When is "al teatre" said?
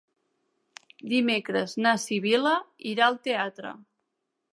3.09-3.75